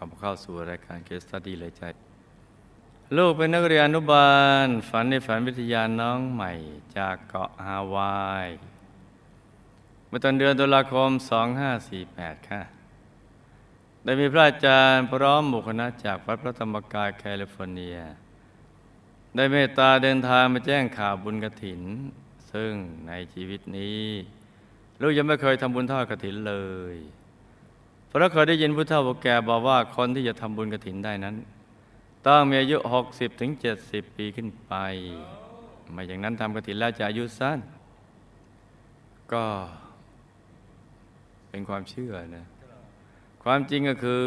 [0.00, 1.82] แล้วขอเข้าสู่รายการ case study เลยจ้ะ
[3.16, 4.30] ลูกเป็นนักเรียนอนุบา
[4.64, 6.52] ล ฝันในฝันวิทยาน้องใหม่
[6.96, 8.48] จากเกาะฮาวาย
[10.06, 11.10] เมื่อตอนเดือนตุลาคม
[11.94, 12.62] 2548 ค่ะ
[14.04, 17.98] ได้มีพระอาจารย์พร้อมหมู่คณะจากวัดพระธรรมกายแคลิฟอร์เนีย
[19.34, 21.82] ได้เมตตาเดินทางมาแจ้งข่าวบุญกระถิน
[22.52, 22.72] ซึ่ง
[23.08, 24.04] ในชีวิตนี้
[25.00, 26.56] ลูกยังไม่เคยทำบุญทอดกระถินเล
[26.94, 26.96] ย
[28.10, 31.36] เพราะเคยได้ยินผู้เฒ่าผู้แก่บอกว่าคนที่จะทำบุญกระถินได้นั้น
[32.26, 32.76] ต้องมีอายุ
[33.10, 33.50] 60ถึง
[33.82, 34.72] 70 ปีขึ้นไป
[35.92, 37.58] ไม่อย่างนั้นทำกระถินแล้วจะอายุสั้น
[39.32, 39.44] ก็
[41.48, 42.46] เป็นความเชื่อนะ
[43.44, 44.24] ความจริงก็คือ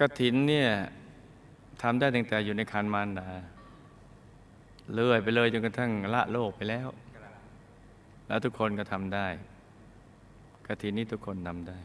[0.00, 0.70] กระถินเนี่ย
[1.82, 3.28] ทำได้ตั้งแต่อยู่ในคันมารดา
[4.94, 6.88] เลื่อยไปเลยจนกระทั่งละโลกไปแล้ว
[8.28, 9.26] แล้วทุกคนก็ทำได้
[10.68, 11.78] กตินนี้ทุกคนทำได้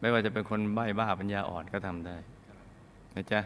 [0.00, 2.16] ไม่ว่าจะเป็นคนใบ้บ้าปัญญาอ่อนก็ทำได้
[3.14, 3.40] นะจ๊ะ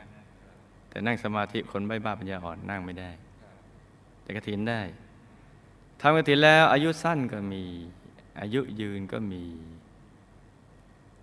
[0.89, 3.11] แต่นั่งสมาธิคนใบ้บ้าปัญญาอ่อนนั่งไม่ได้
[4.23, 4.81] แต่กตินได้
[6.01, 7.62] ทำกตินแล้วอายุสั้นก็มี
[8.41, 9.45] อายุยืนก็มี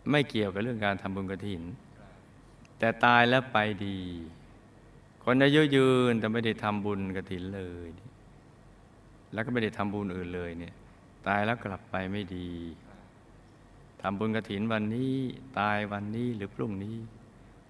[0.10, 1.62] ไม่เกี่ยวกับเรื่องการทำบุญกติน
[2.80, 4.00] แต่ตายแล้วไปดี
[5.24, 7.90] คนอายุยืนแต่ไม่ได้ทำบุญกตินเลย
[9.34, 10.74] แล้วก็ไม่ได้ทำบุญอื่นเลยเนี่ย
[11.28, 12.50] ตายแล้วกลับไปไม่ดี
[14.02, 15.14] ทำบุญกระถินวันนี้
[15.60, 16.96] ตายวันนี้หรือพรุ่งนี้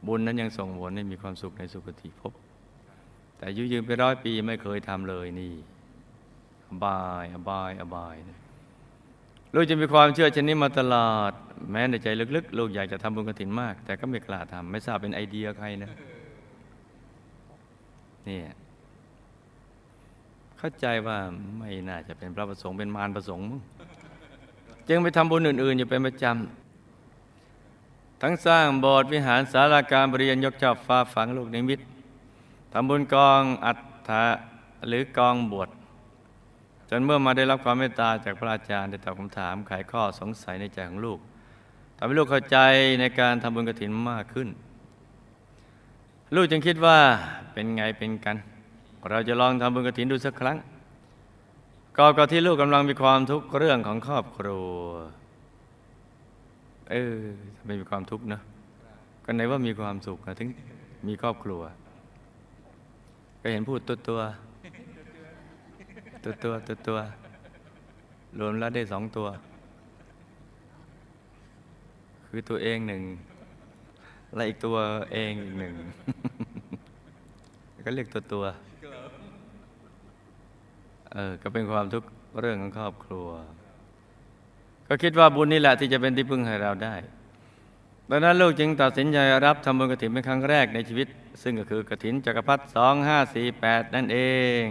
[0.08, 2.34] บุญนั้นยังส่งผลให้มีความสุขในสุคติภพ
[3.38, 5.54] แต่ยุยืนไปร้อยปีไม่เคยทำเลยนี่
[6.68, 8.40] อบายอบายอบายนะ
[9.54, 11.32] ลูกจะมีความเชื่อเช่นนี้มาตลอด
[11.72, 15.92] แม้ในใจลึกๆ ลูกอยากจะทำบุญกระถินมาก แต่ก็ไม่กล้าทำไม่ทราบเป็นไอเดียใครนะ
[18.28, 18.40] นี่
[20.64, 21.18] เข้าใจว่า
[21.60, 23.62] ไม่น่าจะเป็นพระประสงค์เป็นมารประสงค์มั้ง
[24.88, 31.80] จึงไปทำบุญอื่น ๆ อยู่เป็นประจำทั้งสร้างโบสถ์วิหารศาลาการบริยนยกเจ้าฟ้าฝังลูกนิมิต
[32.74, 33.74] ทำบุญกองอั
[34.10, 34.26] ฐะ
[34.88, 35.70] หรือกองบวช
[36.90, 41.20] จนเมื่อมาได้รับความเมตตาจากพระอาจารย์ได้ตอบคำถามไขข้อสงสัยในใจของลูก
[41.98, 42.58] ทำให้ลูกเข้าใจ
[43.00, 44.48] ในการทำบุญกฐินมากขึ้น
[46.36, 47.00] ลูกจึงคิดว่า
[47.54, 48.38] เป็นไงเป็นกัน
[49.10, 50.58] เราจะลองทำบุญกฐินดูสักครั้ง
[51.98, 54.72] ก็ก็ที่ลูกกำลังมีความทุกข์เรื่องของครอบครัว
[56.92, 57.18] เออ
[57.66, 58.42] ไม่มีความทุกข์นะ
[59.26, 60.50] ก็ไหนว่ามีความสุขถึง
[61.08, 61.62] มีครอบครัว
[63.42, 64.22] ก็เห็นพูดตัวตัว
[66.24, 67.00] ตัวตัวตัวตัว
[68.40, 69.28] รวมแล้วได้สองตัว
[72.28, 73.04] คือตัวเองหนึ่ง
[74.36, 74.78] และอีกตัว
[75.12, 75.74] เองอีกหนึ่ง
[77.86, 78.46] ก็เรียกตัวตัว
[81.14, 82.08] เออก็เป็นความทุกข์
[82.42, 83.28] เรื่องของครอบครัว
[84.88, 86.96] ก็คิดว่าบุญนี่แหละที่จะเป็นที่พึ่งให้เราได้
[88.10, 91.08] ดังนั้นลูกจึงตัดสินใจรับทำบุญกระถินเป็นครั้งแรกในชีวิต
[91.42, 94.18] ซึ่งก็คือกระถินจักรพรรดิสองห้าสี่แปดนั่นเอ
[94.62, 94.66] ง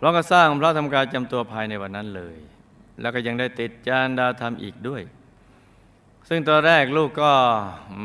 [0.00, 2.36] เราก็สร้างพระธรรมกายจำตัวภายในวันนั้นเลย
[3.00, 5.02] แล้วก็ยังได้ติดจานดาวธรรมอีกด้วย
[6.28, 7.32] ซึ่งตอนแรกลูกก็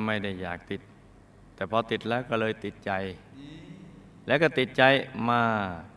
[0.06, 0.82] ไม่ได้อยากติด
[1.56, 2.92] แต่พอติดแล้วก็เลยติดใจ
[4.28, 4.84] แล้วก็ติดใจ
[5.30, 5.44] มา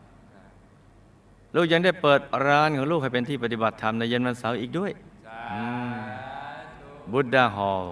[1.55, 4.91] ลูกยังได้เปิดร้านของลูกให้เป็นที่ปฏิบัติธรรมในเย็นวันเสาร์อีกด้วย
[7.11, 7.87] บุตดาฮอล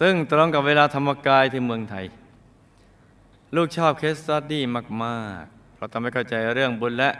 [0.00, 2.06] ซึ่งตรงกับเวลาธรรมกายที่เมืองไทย
[3.56, 4.62] ลูกชอบเคสตัดดี้
[5.02, 7.10] มาก ๆ เพราะทำให้เข้าใจเรื่องบุญและ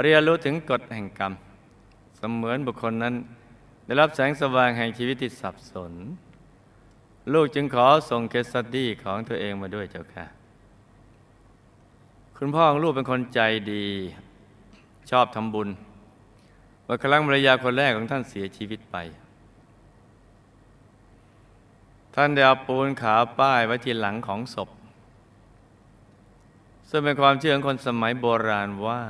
[0.00, 1.32] เรียนรู้ถึงกฎแห่งกรรม
[2.16, 3.14] เสมือนบุคคลนั้น
[3.86, 5.92] ได้รับแสงสว่างแห่งชีวิตที่สับสน
[7.32, 10.26] ลูกจึงขอส่งเคสตัดดี้ของตัวเองมาด้วยเจ้าค่ะ
[12.42, 13.40] คุณพ่อของลูกเป็นคนใจ
[13.72, 13.86] ดี
[15.10, 15.68] ชอบทำบุญ
[16.84, 18.96] เมื่อครั้งภรรยาคนแรกของท่านเสียชีวิตไป
[22.14, 24.70] ท่านได้เอาปูนขาวป้ายไว้ที่หลังของศพ
[26.88, 29.02] ซึ่งเป็นความเชื่อของคนสมัยโบราณว่า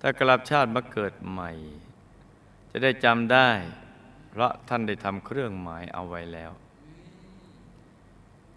[0.00, 1.50] ถ้ากลับชาติมาเกิดใหม่
[2.70, 3.50] จะได้จำได้
[4.30, 6.50] เพราะท่านได้ทำเครื่องหมายเอาไว้แล้ว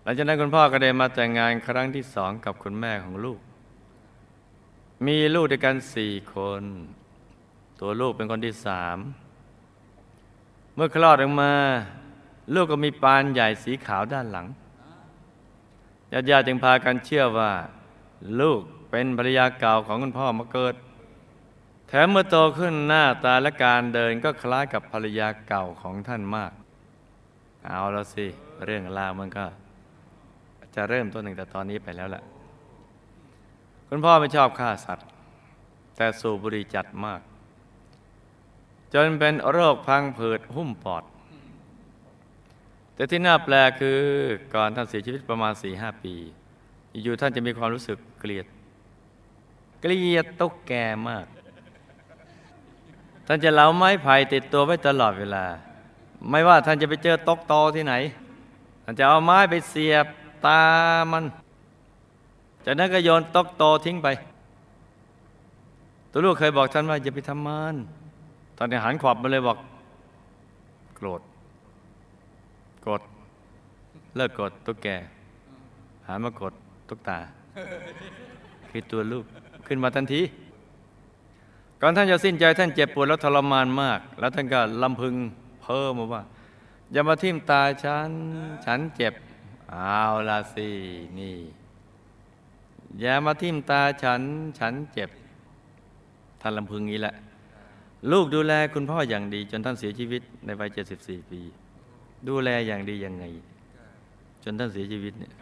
[0.04, 3.39] หลังจากนั้นคุณพ่อก็ได้มาแต่งงานครั้งที่สองกับคุณแม่ของลูก
[5.07, 6.63] มีลูกด้วยกันสี่คน
[7.79, 8.97] ตัวลูกเป็นคนที่สาม
[10.75, 11.53] เมื่อคลอดออกมา
[12.53, 14.47] ลูกก็มีปานใหญ่สีขาวด้านหลัง
[16.13, 17.51] ญาติญาติจึงพากันเชื่อว่า
[18.41, 18.61] ลูก
[18.91, 20.75] เป็นภรรยาเก่าของคุณพ่อมาเกิด
[21.87, 26.51] แถมเมื่อโตขึ้นหน้าตาและการเดินก็คล้ายกับภรรยาเก่าของท่านมาก
[27.65, 28.25] เอาแล้วสิ
[28.65, 29.45] เรื่องราวมันก็
[30.75, 32.23] จะเริ่มต้นหนึ่งแต่ตอนนี้ไปแล้วแหละ
[33.91, 35.07] คุณพ่อไม่ชอบฆ่าสัตว์
[35.95, 37.21] แต่สูบบุหรี่จัดมาก
[38.94, 41.03] จนเป็นโรคพังผืดหุ้มปอด
[42.94, 44.00] แต่ที่น่าแปลกคือ
[44.53, 46.15] ก่อนท่านเสียชีวิตประมาณ4ีหปี
[47.03, 48.45] อยู่ท่านจะมีความรู้สึกเกลียด
[49.81, 50.74] เกลียดตุ๊กแก
[51.09, 51.25] มาก
[53.27, 55.45] ท่านจะเหลาไม้ไผ่ติดตัวไว้ตลอดเวลา
[56.30, 57.94] ไม่ว่าท่านจะไปเจอตกตอที่ไหน
[58.83, 60.06] ท่านจะเอาไม้ไปเสียบ
[60.45, 60.62] ตา
[61.12, 61.24] มัน
[62.65, 64.07] จากนั้นก็โยนตกโตทิ้งไป
[66.11, 67.75] ตัวลูกเคยบอกท่านว่าอย่าไปทำมัน
[68.57, 69.57] ตอนนี้หันขวับมาเลยบอก
[70.95, 71.21] โกรธ
[72.88, 73.01] กด
[74.15, 74.88] เลิกกดตุ๊กแก
[76.07, 76.53] หันมากด
[76.88, 77.17] ตุ๊กตา
[78.69, 79.25] คือตัวลูก
[79.67, 80.21] ขึ้นมาทันที
[81.81, 85.15] ก่อนท่านจะสิ้นใจท่านเจ็บปวดแล้วทรมานมาก แล้วท่านก็ลำพึง
[85.63, 86.23] เพิ่มมาว่า
[86.91, 88.11] อย่ามาทิ่มตาฉัน
[88.65, 89.13] ฉันเจ็บ
[89.71, 90.69] เอาละสิ
[91.19, 91.38] นี่
[93.01, 94.21] อย่ามาทิ่มตาฉัน
[94.59, 95.09] ฉันเจ็บ
[96.41, 97.15] ท่านลำพึงนี้แหละ
[98.12, 100.69] ลูกดูแลคุณพ่ออย่างดี จนท่านเสียชีวิตในวัย
[101.00, 101.41] 74 ปี
[102.27, 103.24] ดูแลอย่างดียังไง
[104.44, 105.33] จนท่านเสียชีวิตเนี่ย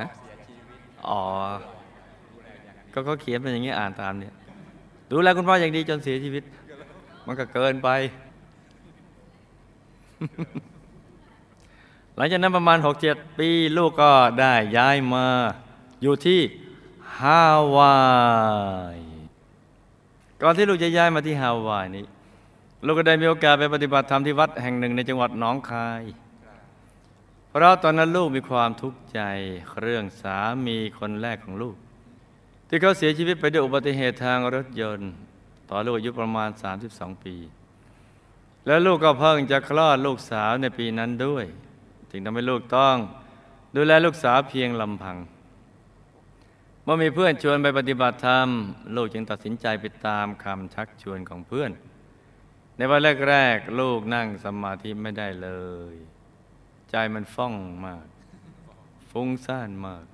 [0.00, 0.06] ฮะ
[1.08, 1.20] อ๋อ
[2.92, 4.34] ก็เขาเขียนเป็นอย่างนี้อ่านตามเนี่ย
[5.10, 6.44] ดูแลคุณพ่ออย่างดีจนเสียชีวิต
[7.26, 7.88] มันก็เกินไป
[12.16, 12.78] หลังจากนั้นประมาณ
[13.08, 15.26] 6-7 ปีลูกก็ได้ย้ายมา
[16.02, 16.40] อยู่ที่
[17.18, 17.42] ฮา
[17.76, 17.96] วา
[18.96, 18.98] ย
[20.42, 22.04] ก่อนที่ลูกจะย้ายมาที่ฮาวายนี้
[22.86, 26.02] ลูกก็ได้มีโอกาสไปปฏิบัติธรรมที่วัดแห่งหนึ่งในจังหวัดหนองคาย
[27.48, 29.20] เพราะตอนนั้นลูกมีความทุกข์ใจ
[29.80, 30.36] เรื่องสา
[30.66, 31.76] มีคนแรกของลูก
[32.68, 35.10] ที่เขาเสียชีวิตไปด้วยอุบัติเหตุทางรถยนต์
[35.70, 36.50] ตอนลูกอายุประมาณ
[36.86, 37.36] 32 ปี
[38.66, 41.44] แล้วลูกก็เพิ่งจะคลอดลูกสาวในปีนั้นด้วย
[42.14, 42.96] จึงทำให้ลูกต้อง
[43.76, 45.16] ดูแลลูกสาวเพียงลำพัง
[46.82, 48.48] เมื่อมีเพื่อนชวนไปปฏิบัติธรรม
[48.96, 51.70] ลูกจึงตัดสินใจไปตามคำชักชวนของเพื่อน
[52.76, 55.50] ในวันแรกๆลูกนั่งสมาธิไม่ได้เล
[55.92, 55.94] ย
[56.90, 58.06] ใจมันฟ่องมาก
[59.10, 60.04] ฟุ้งซ่านมาก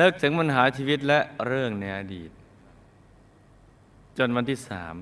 [0.00, 2.30] นึกถึงปัญหาชีวิตและเรื่องในอดีต
[4.18, 4.94] จนวันที่สาม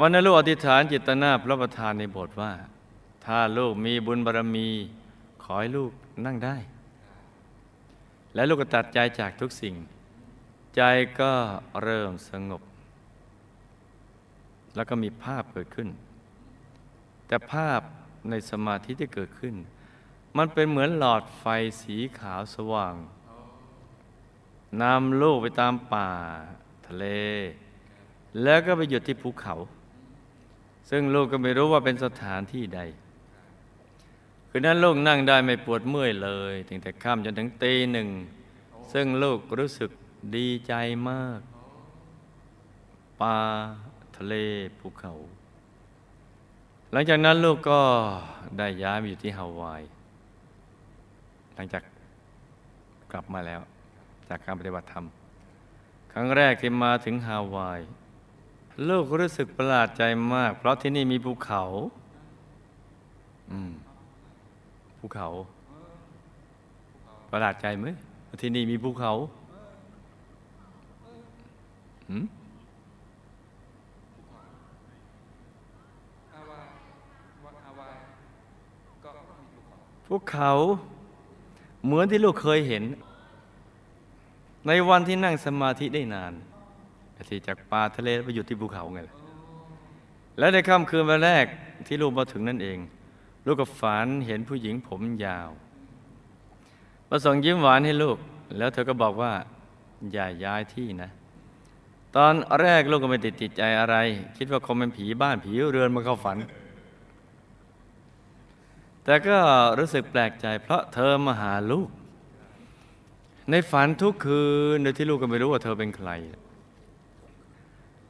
[0.00, 2.52] วันนั้นลูกอธิษฐานจิตนาพระประธานในบสถ์ว่า
[3.24, 4.68] ถ้าลูกมีบุญบารรมี
[5.42, 5.92] ขอให้ลูก
[6.26, 6.56] นั่งได้
[8.34, 9.74] และลูกก็ตัดใจจากทุกสิ่ง
[10.76, 10.82] ใจ
[11.20, 11.32] ก็
[11.82, 12.62] เริ่มสงบ
[14.76, 15.88] แล้วก็มีภาพเกิดขึ้น
[17.26, 17.80] แต่ภาพ
[18.30, 19.54] ในสมาธิที่เกิดขึ้น
[20.36, 21.44] มันเป็นเหมือนหลอดไฟ
[21.82, 22.94] สีขาวสว่าง
[24.82, 26.10] นำลูกไปตามป่า
[26.86, 27.06] ทะเล
[28.42, 29.54] แล้วก็ไปหยุดที่ภูเขา
[30.90, 32.80] ซึ่งลูกก็ไม่รู้ว่าเป็นสถานที่ใด
[34.52, 38.08] คืนนั้นลูกนั่งได้ไม่ปวดเมื่อยเลยถึงแต่ค่ำจนถึงตีหนึ่ง
[38.92, 39.90] ซึ่งลูกรู้สึก
[40.36, 40.74] ดีใจ
[41.08, 41.40] มาก
[43.20, 43.36] ป่า
[44.16, 44.34] ทะเล
[44.78, 45.14] ภูเขา
[46.92, 47.80] หลังจากนั้นลูกก็
[48.58, 49.82] ได้ย้ายมาอยู่ที่ฮาวาย
[51.54, 51.82] หลังจาก
[53.12, 53.60] กลับมาแล้ว
[54.28, 55.06] จากการปฏิบัติธรรม
[56.12, 57.80] ครั้งแรกที่มาถึงฮาวาย
[58.88, 60.02] ลูกรู้สึกประหลาดใจ
[60.34, 61.62] มาก เพราะที่นี่มีภูเขา
[63.50, 63.72] อืม
[65.00, 65.28] ภูเขา
[67.30, 67.86] ประหลาดใจไหม
[68.40, 69.12] ที่นี่มีภูเขา
[72.10, 72.24] หืม
[80.06, 80.50] ภูเขา
[81.84, 82.84] เหมือนที่ลูกเคยเห็น
[84.66, 86.32] ในวันที่นั่งสมาธิได้นาน
[87.28, 89.14] ที่จากป่าทะเลไปอยู่ที่ภูเขาไงล่ะ
[90.38, 91.46] และในค่ำคืนวันแรก
[91.86, 92.78] ที่ลูกมาถึงนั่นเอง
[93.46, 95.50] ลูกก็ฝันเห็นผู้หญิงผมยาว
[97.08, 98.18] มาส่งยิ้มหวานให้ลูก
[98.58, 99.32] แล้วเธอก็บอกว่า
[100.12, 101.10] อย่าย้ายที่นะ
[102.16, 103.96] ตอนแรกลูกก็ไม่ติดติดใจอะไร
[104.36, 106.38] คิดว่าคงเป็นผีบ้านผีเรือนมาเข้าฝัน
[109.04, 109.38] แต่ก็
[109.78, 111.88] รู้สึกแปลกใจ เพราะเธอมาหาลูก
[113.50, 114.42] ในฝันทุกคื
[114.74, 116.10] นโดยที่ลูกก็ไม่รู้ว่าเธอเป็นใคร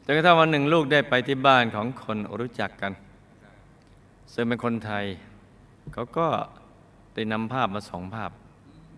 [0.04, 2.92] จนกระทั่งวันหนึ่งลูกได้ไปที่บ้านของคนรู้จักกัน
[4.34, 5.04] ซึ่งเป็นคนไทย
[5.92, 6.28] เขาก็
[7.14, 8.30] ได้นำภาพมาสองภาพ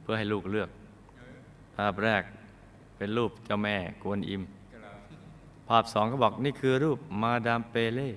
[0.03, 0.71] เพื่อให้ลูกเลือก
[1.77, 2.23] ภาพแรก
[2.97, 4.43] เป็นรูปเจ้าแม่กวนอิม
[5.69, 8.11] ภาพสองก็บอกนี่คือรูปมาดามเปเล่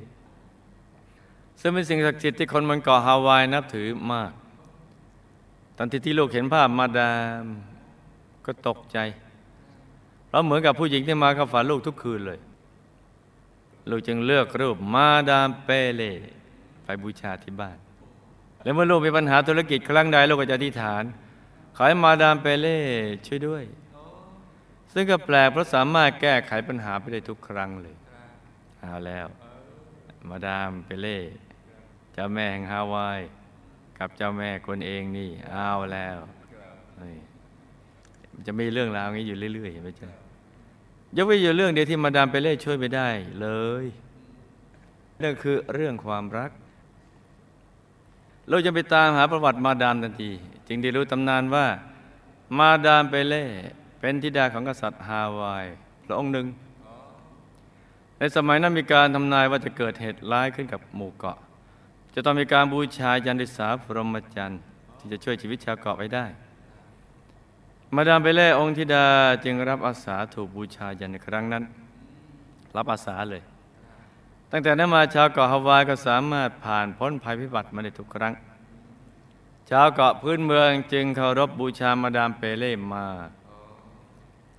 [1.59, 4.31] ซึ่งเป็นสิ่งศักดิ์สิทธิ์ที่คนบนเกาะฮาวายนับถือมาก
[5.77, 7.11] ตอนที่ที่ลูกเห็นภาพมาดา
[7.43, 7.45] ม
[8.45, 8.97] ก็ตกใจ
[10.27, 12.39] เพราะเหมือนกับผู้หญิงที่มาเข้าฝันลูกทุกคืนเลย
[13.89, 16.11] ลูกจึงเลือกรูปมาดามเปเล่
[16.85, 17.77] ไปบูชาที่บ้าน
[18.63, 21.03] แล้วเมื่อลูกมีปัญหาธุรกิจครั้งใดลูกก็จะอธิษฐาน
[21.75, 22.79] ขอให้มาดามเปเล่
[23.27, 23.63] ช่วยด้วย
[24.93, 27.95] ซึ่งก็แปลกเพราะสามารถแก้ไขปัญหาไปได้ทุกครั้งเลย
[28.81, 29.27] เอาแล้ว
[30.29, 31.19] มาดามเปเล่
[32.13, 33.21] เจ้าแม่แห่งฮาวาย
[33.99, 36.17] กับเจ้าแม่คนเองนี่เอาแล้ว
[38.47, 40.09] จะมีเรื่องราวอย่างนี้อยู่เรื่อยๆเห็นไหมจ๊ะ
[41.17, 43.09] ยกเว้นอยู่เรื่องเดียวที่มาดามเปเล่ช่วยไม่ได้
[43.41, 43.47] เล
[43.83, 43.85] ย
[45.23, 46.51] นั่นคือเรื่องความรัก
[48.49, 50.31] เราจะไปตามหาประวัติมาดามทันที
[50.67, 51.65] จึงได้รู้ตำนานว่า
[52.57, 53.45] มาดามเปเล่
[53.99, 55.65] เป็นธิดาของกษัตริย์ฮาวาย
[56.05, 56.47] พระองค์หนึ่ง
[58.19, 61.37] ในสมัยนั้นมีการทำนายว่าจะเกิดเหตุร้ายขึ้นกับหมู่เกาะ
[62.13, 64.61] จะต้องมีการบูชายันดิสาพรหมจันทร์
[64.97, 66.25] ที่จะช่วยชีวิตชาวเกาะไว้ได้
[67.95, 69.05] มาดามเปเล่องค์ธิดา
[69.43, 71.63] จึงรับอาสาถูกบูชายันในครั้งนั้น
[72.75, 73.41] รับอาสาเลย
[74.57, 78.33] ตั้งแต่นั้นมาชาวเกาะฮาวายก็สามารถผ่านพ้นภัยพิบัติมาได้ทุกครั้ง
[79.69, 83.29] ชาวเกาะพื้นเมืองจึงเคารพบูชามาดามเปเล่มาก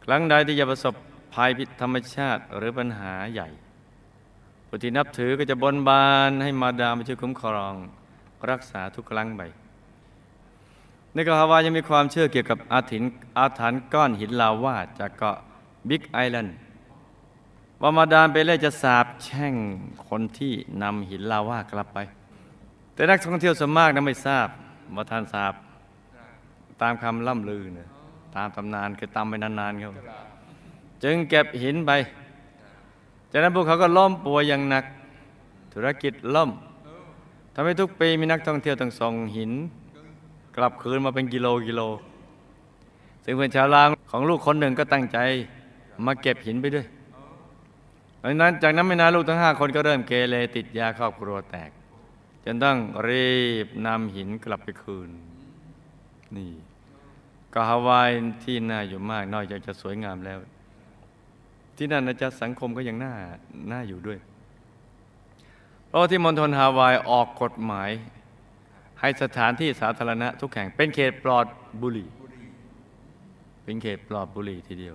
[0.04, 0.94] ครั้งใดที่จะประสบ
[1.34, 3.48] ภัยพิธรรมชาติหรือปัญหาใหญ่
[4.68, 7.74] ผู้ที่นับถือก็จะบนบานให้มาดามมาช่วยคุ้มครอง
[8.50, 9.42] รักษาทุกครั้งไป
[11.12, 15.36] ในเกาะฮาวายยังมีความเชื่อเกี่ยวกับอาถรรพ์อาถรรพ์ก้อนหินลาวาจากเกาะ
[15.88, 16.56] บิ๊กไอแลนด์
[17.80, 19.54] ว่ามาดามเปเล่จะสาบแช่ง
[20.08, 20.52] คนที่
[20.82, 21.98] นำหินลาวากลับไป
[22.94, 24.48] แต่นักท่องเที่ยวส่วนมากนั้นไม่ทราบ
[24.96, 25.52] ว่าท่านทราบ
[26.82, 27.88] ตามคำล่ำลือนะ
[28.36, 29.92] ตามตำนานคือตามไปนานๆครับ
[31.04, 31.90] จึงเก็บหินไป
[33.30, 34.84] จากนั้นพวกเขาก็ล้มป่วยอย่างหนัก
[35.72, 36.50] ธุรกิจล่ม
[37.54, 39.52] ทำให้ทุกปีมีนักท่องเที่ยวต้องส่งหิน
[40.56, 41.80] กลับคืนมาเป็นกิโลกิโล
[43.24, 45.18] ซึ่งเพื่อนชาวลาวของลูกคนหนึ่งก็ตั้งใจ
[46.06, 46.86] มาเก็บหินไปด้วย
[48.28, 51.70] ดังนั้นจากนั้นไม่นานลูกทั้งห้าคนก็เริ่มเกเรติดยาครอบครัวแตก
[52.44, 52.78] จนต้อง
[53.08, 53.30] รี
[53.64, 55.10] บนำหินกลับไปคืน
[56.36, 56.52] นี่
[57.54, 58.10] ก็ฮาวาย
[58.44, 60.38] ที่น่าอยู่มากนอกจากจะสวยงามแล้ว
[61.76, 63.12] ที่นั่นนะจ๊ะสังคมก็ยังน่า
[63.72, 64.18] น่าอยู่ด้วย
[65.88, 67.90] เพราะที่มณฑลฮาวายออกกฎหมาย
[69.00, 71.46] ให้สถานที่สาธารณะทุกแห่ง เป็นเขตปลอด
[71.82, 72.08] บุหรี่
[73.64, 74.94] เป็นเขตปลอดบุหรี่ทีเดียว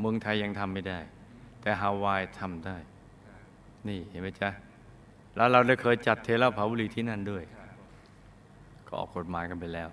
[0.00, 1.00] เมืองไทยยังทำไม่ได้
[1.60, 2.76] แต่ฮาวายทำได้
[3.88, 4.50] นี่เห็นไหมจ๊ะ
[5.36, 7.44] แล้วเราได้เคยจัดเทเลเผาบุหรี่ที่นั่นด้วย
[8.86, 9.88] ก็ออกกฎหมายกันไปแล้ว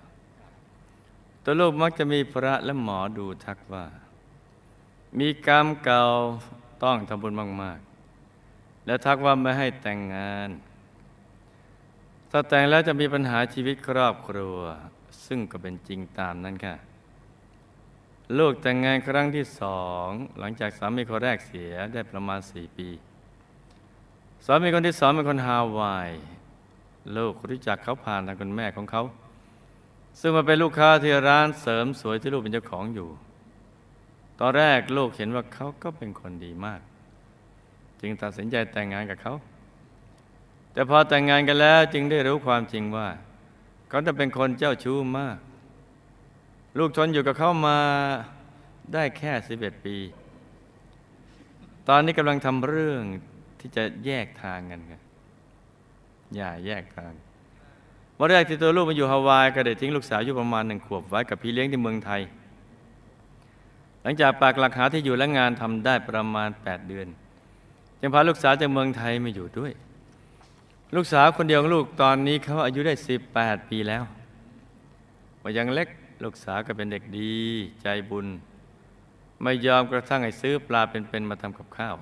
[1.44, 3.86] ตัวลูกมักจะมีพระและหมอดูทักว่า
[5.20, 6.04] มีกรรมเก่า
[6.84, 7.80] ต้องทำบุญมาก
[8.32, 10.50] ๆ และทักว่าไม่ให้แต่งงาน
[12.32, 14.58] ถ้าแต่งแล้วจะมีปัญหาชีวิตครอบครัว
[15.26, 16.76] ซึ่งก็เป็นจริงตามนั้นค่ะ
[18.36, 20.08] ลูกแต่งงานครั้งที่สอง
[20.40, 22.90] หลังจากสามีคนแรกเสียได้ประมาณสี่ปี
[24.46, 26.10] สามีคนที่สองเป็นคนฮาวาย
[27.18, 29.04] ลูกรู้จักเขาผ่านทางคุณแม่ของเขา
[30.20, 33.10] ซึ่งมาเป็นลูกค้าที่ร้านเสริมสวยที่ลูกเป็นเจ้าของอยู่
[34.40, 36.82] ตอนแรกลูกเห็นว่าเขาก็เป็นคนดีมาก
[38.02, 39.34] จึงตัดสินใจแต่งงานกับเขา
[40.74, 43.08] แต่พอแต่งงานกันแล้วจึงได้รู้ความจริงว่า
[43.90, 45.38] เขาจะเป็นคนเจ้าชู้มาก
[46.78, 47.80] ลูกทนอยู่กับเขามา
[48.94, 49.96] ได้แค่สิบเอ็ดปี
[51.88, 53.02] ตอนนี้กำลังทำเรื่อง
[53.60, 55.02] ที่จะแยกทางกันกัน
[56.36, 57.12] อย่าแยกทาง
[58.18, 62.22] วันแรกที่ตัวลูกมาอยู่ฮาวายก็ได้ทิ้งลูกสาวอยู่ประมาณหนึ่งขวบไว้กับพี่เลี้ยงที่เมืองไทย
[64.02, 67.08] หลังจากปากหลักหาที่อยู่และงานทำได้ประมาณ 8 เดือน
[68.00, 69.72] จึงพาลูกสาวจากเมืองไทยมาอยู่ด้วย
[70.96, 72.94] ลูกสาวคนเดียวของลูกตอนนี้เขาอายุได้
[73.32, 74.04] 18 ปีแล้ว
[75.42, 75.90] ว่ายังเล็ก
[76.24, 77.36] ลูกสาวก็เป็นเด็กดี
[77.82, 78.28] ใจบุญ
[79.44, 81.96] ไม่ยอมกระทั่งให้ซื้อปลาเป็นๆมาทำกับข้าว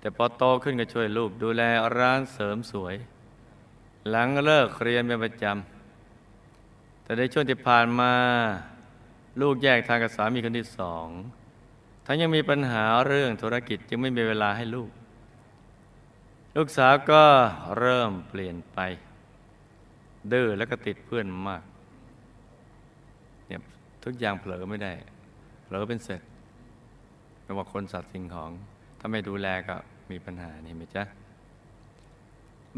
[0.00, 1.62] แต่พอโตขึ้นก็ช่วยลูกดูแล
[1.98, 2.94] ร้านเสริมสวย
[4.08, 8.12] หลังเลิกเรียนเป็นประจำแต่ในช่วงที่ผ่านมา
[9.40, 11.06] ลูกแยกทางกับสามีคนที่สอง
[12.06, 14.90] ทั้งยังมีปัญหาเรื่องธุรกิจจึงไม่มีเวลาให้ลูก
[16.56, 17.24] ลูกสาวก็
[17.78, 18.78] เริ่มเปลี่ยนไป
[20.32, 21.62] ดื้อแล้วก็ติดเพื่อนมาก
[24.04, 24.92] ทุกอย่างเผลอไม่ได้
[25.64, 26.20] เผลอเป็นเสร็จ
[27.42, 28.50] ไม่ว่าคนสัตว์สิ่งของ
[28.98, 29.74] ถ้าไม่ดูแลก็
[30.10, 31.02] มีปัญหานี่ไหมจ๊ะ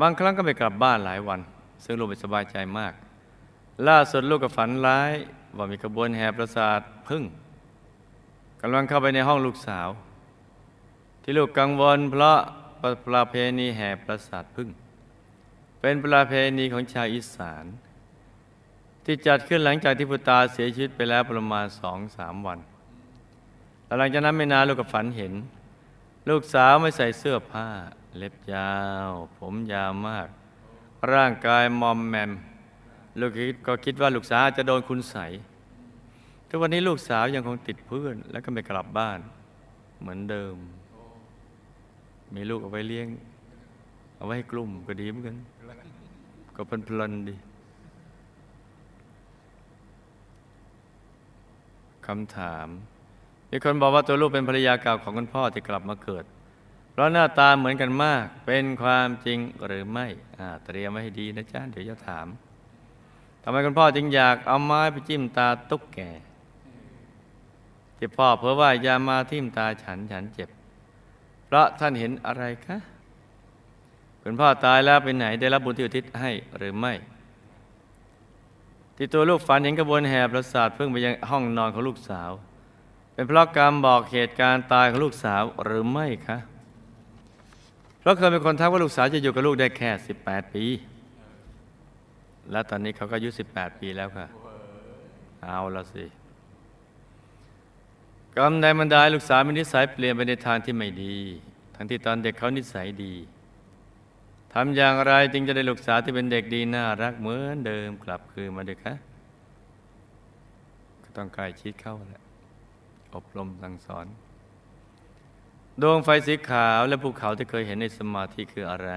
[0.01, 1.41] บางครั้งก็ไม่กลับบ้านหลายวัน
[1.85, 2.93] ซึ่งลูกไม่สบายใจมาก
[3.89, 5.13] ล่าสุดลูกก็ฝันร้าย
[5.57, 7.23] ว่ามีขบวนแห่ประสาทพึ่ง
[8.63, 9.89] กำลังเข้าไปในห้องลูกสาว
[11.23, 12.39] ที่ลูกกังวล เพราะ
[13.07, 14.69] ประเพณีแห่ประสาทพึ่ง
[15.81, 17.65] เป็นประเพณีของชาวอีสาน
[19.09, 22.59] ที่จัดขึ้นหลังจากที่พุตาเสียชีวิตไปแล้วประมาณสองสามวัน
[23.99, 25.33] หลังจากนั้นไม่นานลูกก็ฝันเห็น
[26.29, 27.69] ลูกสาวไม่ใส่เสื้อผ้า
[28.17, 28.75] เล็บยา
[29.09, 30.29] ว ผมยาวมาก
[31.13, 32.31] ร่างกายมอมแมม
[33.21, 33.31] ลูก
[33.67, 35.17] ก็คิดว่าลูกสาวจะโดนคุณใส
[36.49, 39.19] ทุกวันนี้ลูกสาวยังคงติดเพื่อน และก็ไม่กลับบ้าน
[40.01, 40.57] เหมือนเดิม
[42.35, 43.07] มีลูกเอาไว้เลี้ยง
[44.17, 45.37] เอาไว้ให้กลุ่มก็ดีเหมือนกัน
[46.57, 47.35] ก็เพลันดี
[52.07, 52.69] คำถาม
[53.51, 56.25] มีคนบอกว่าตัวลูกเป็นภรรยาเก่าของคุณพ่อที่กลับมาเกิด
[56.91, 60.07] เพราะหน้าตาเหมือนกันมาก เป็นความจริงหรือไม่
[60.39, 62.27] อ่าเตรียมไว้ให้ดีนะจ๊ะเดี๋ยวจะถาม
[63.43, 66.01] ทำไมคุณพ่อจึงอยากเอาไม้ไปจิ้มตาตุ๊กแก
[67.97, 70.49] ที่พ่อเพื่อว่าอย่ามาทิ่มตาฉันฉันเจ็บ
[71.45, 72.77] เพราะท่านเห็นอะไรคะ
[74.23, 76.95] คุณพ่อตายแล้วไปไหนได้รับบุญที่อุทิศให้หรือไม่
[78.97, 82.31] ที่ตัวลูกฝันเห็นกระบวนแห่ประสาทเพิ่งไปยังห้องนอนของลูกสาว
[83.13, 86.39] เป็นเพราะกรรมบอกเหตุการณ์ตายของลูกสาวหรือไม่คะ
[88.01, 89.91] เพราะเคยเป็นคนทักว่าลูกสาวจะอยู่กับลูกได้แค่
[90.23, 90.65] 18 ปี
[92.51, 94.27] และตอนนี้เขาก็อายุ 18 ปีแล้วค่ะ
[95.43, 96.05] เอาละสิ
[98.37, 101.17] กรรมในบรรดาให้ลูกสาวมีนิสัยเปลี่ยนไปในทางที่ไม่ดี
[101.75, 103.15] ทั้งที่ตอนเด็กเขานิสัยดี
[104.59, 108.95] ทำอย่างไรจึงจะได้ลูกสาวที่เป็นเด็กดีน่ารักเหมือนเดิมกลับคืนมาด้วยคะ
[111.05, 112.23] ก็ต้องกล้ชิดเข้าแหละ
[113.15, 114.07] อบรมสั่งสอน
[115.83, 118.91] ดวงไฟสีขาวและภูเขาที่เคยเห็นในสมาธิคืออะไร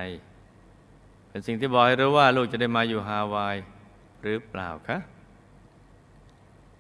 [1.30, 3.58] เป็นสิ่งที่บอกให้รู้ว่าลูกจะได้มาอยู่ฮาวาย
[4.22, 4.98] หรือเปล่าคะ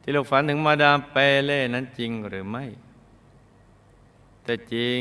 [0.01, 2.65] ที่ลูกฝันถึงมาดามเปเล่นั้นจริงหรือไม่
[4.43, 4.99] แต่จริง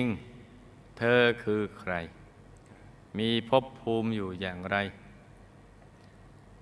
[0.98, 1.94] เธอคือใคร
[3.18, 4.76] มีภพภูมิอยู่อย่างไร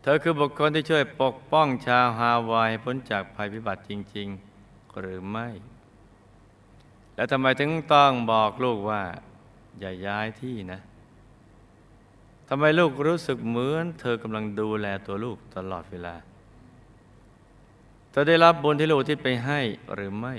[0.02, 4.28] เธอคือบุคคลที่ช่วยปกป้องชาวฮาวายพ้นจากภัยพิบัติจริง
[4.62, 5.48] ๆ หรือไม่
[7.14, 9.02] แล้วทำไมถึงต้องบอกลูกว่า
[9.78, 10.80] อย่าย้ายที่นะ
[12.49, 16.14] ทำไมลูกรู้สึกเหมือน เธอกำลังดูแลตัวลูกตลอดเวลา
[18.10, 19.60] เธอได้รับบุญที่ลูกที่ไปให้
[19.95, 20.34] หรือไม่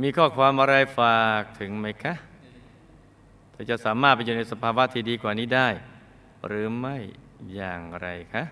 [0.00, 2.14] มีข้อความอะไรฝากถึงไหมคะ
[3.62, 5.68] อจะสามารถไปอยู่ในสภาวะที่ดีกว่านี้ได้
[6.46, 6.96] หรือไม่
[7.54, 8.44] อย่างไรคะ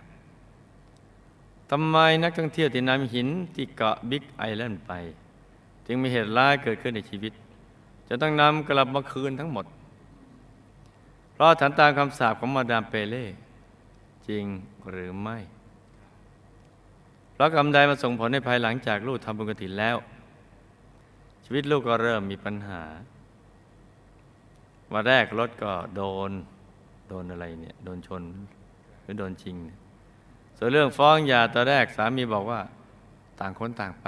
[1.71, 4.93] ทำไมนักท่องเที่ยวที่นำหินที่เกาะบิ๊กไอแลนด์ไป
[5.87, 7.33] จึงมีเหตุร้ายเกิดขึ้นในชีวิต
[8.09, 9.67] จะต้องนำกลับมาคืนทั้งหมด
[11.33, 13.25] เพราะฐานตามคำสาปของมาดามเปเล่
[14.29, 14.45] จริง
[14.91, 15.39] หรือไม่
[17.33, 19.97] เพราะกรรมใดมาส่งผลในภายหลังจากลูกทำบุญกฐิแล้ว
[21.45, 22.83] ชีวิตลูกก็เริ่มมีปัญหา
[24.93, 26.31] วันแรกรถก็โดน
[27.09, 28.23] โดนอะไรเนี่ยโดนชน
[29.03, 29.79] หรือโดนจริงเนี่ย
[30.59, 32.61] ส่วนเรื่องฟ้องหย่าตอนแรกสามีบอกว่า
[33.41, 34.07] ต่างคนต่างไป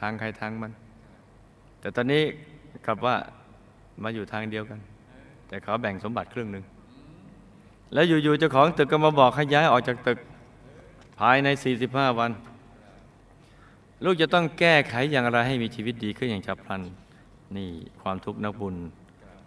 [0.00, 0.72] ทางใครทางมัน
[1.80, 2.22] แต่ตอนนี้
[2.86, 3.16] กลับว่า
[4.02, 4.80] มาอยู่ทางเดียวกัน
[5.48, 6.64] แต่เขาแบ่งสมบัติครึ่งหนึ่ง
[7.92, 10.18] แล้วอยู่ๆเจ้าของตึกก็มาบอกให้ย้ายออกจากตึก
[11.18, 11.48] ภายใน
[11.84, 12.30] 45 วัน
[14.04, 16.80] ลูกจะต้องแก้ไขอย่างไรให้มีชีวิตดีขึ้นอย่างฉับพลัน
[17.56, 17.70] นี่
[18.02, 18.76] ความทุกข์นักบุญ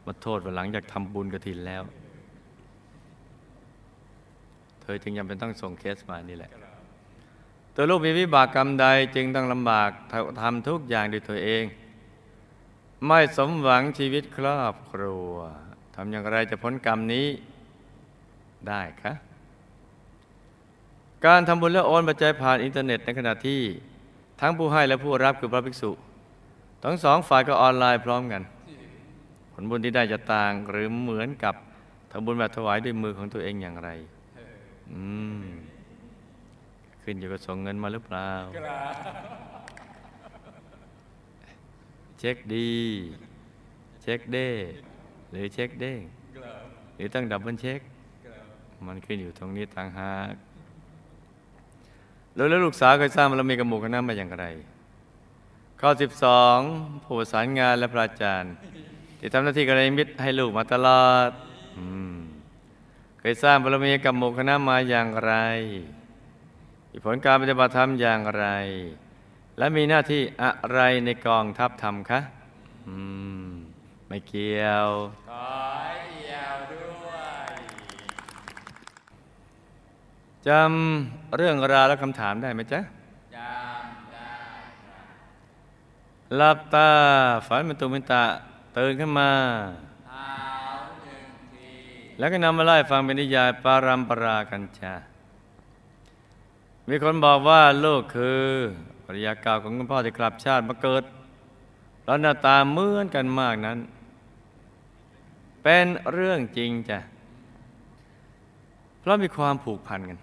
[0.06, 1.84] มาโทษว่าหลังจากทำบุญกระถินแล้ว
[4.82, 6.52] เธอจึงยังเป็นต้องส่งเคสมานี่แหละ
[7.76, 8.86] ตัวลูกมีวิบากกรรมใด
[9.16, 9.90] จึงต้องลำบาก
[10.42, 11.64] ทำทุกอย่างด้วยตัวเอง
[13.08, 15.32] ไม่สมหวังชีวิตครอบครัว
[15.96, 17.28] ทำอย่างไรจะพ้นกรรมนี้
[18.68, 19.14] ได้คะ
[21.26, 23.62] การทำบุญและโอนปัจจัยผ่านอินเทอร์เน็ตในขณะที่
[24.42, 25.92] ทั้งผู้ให้และผู้รับคือพระภิกษุ
[26.84, 28.42] ทั้งสองฝ่ายก็ออนไลน์พร้อมกัน
[29.70, 31.56] บุญที่ได้จะต่างหรือเหมือนกับ
[32.12, 33.90] ทำบุญแบบถวายด้วยมือของตัวเองอย่างไร
[34.94, 35.04] อื
[35.40, 35.44] ม
[37.04, 38.32] ขึ้นอยู่กับส่งเงินมาหรือเปล่า
[42.20, 42.74] เช็คดี
[44.02, 44.50] เช็คเด้ง
[45.32, 46.00] หรือเช็คเด้ง
[46.96, 47.80] หรือต้อง double check
[48.88, 50.34] มันขึ้นอยู่ตรงนี้ต่างหาก
[52.36, 54.46] แล้วลูกสาวเคยสร้างบารมีกับหมู่คณะมาอย่างไร
[55.82, 55.90] ข้อ
[56.46, 58.54] 12 ผู้ประสานงานและพระอาจารย์
[59.26, 61.30] ที่ทำหน้าที่กระไรมิตรให้ลูกมาตลอด
[61.78, 61.80] อ
[62.14, 62.16] ม
[63.20, 65.34] เคยสร้างบารมีกับหมู่คณะมาอย่างไร
[66.92, 68.46] มีผลการปฏิบัติธรรมอย่างไร
[69.58, 72.20] และมีหน้าที่อะไรในกองทัพธรรมคะ
[72.88, 72.96] อื
[73.48, 73.50] ม
[74.08, 74.90] ไม่เกี่ยว
[75.30, 75.48] ขอ
[76.10, 77.10] เดียวด้ว
[77.50, 77.52] ย
[80.48, 82.80] จำเรื่องราวและคำถามได้ไหมจ๊ะ
[83.36, 84.34] จำได้
[86.36, 86.90] หลับตา
[87.48, 88.24] ฝันเป็นตุเป็นตะ
[88.78, 89.32] ตื่นขึ้นมา
[90.08, 90.32] เท้า
[91.04, 91.70] หนึ่งที
[92.18, 94.94] แล้วก็นำมาไล่ฟังเป็นนิยายปารัมปรากัญชา
[96.90, 98.44] มีคนบอกว่าลูกคือ
[99.06, 101.04] ภรรยาเก่าของคุณพ่อที่กลับชาติมาเกิด
[102.06, 103.80] แล้วหน้าตาเหมือนกันมากนั้น
[105.64, 107.00] เป็นเรื่องจริงจ้ะ
[109.00, 110.20] เพราะมีความผูกพันกัน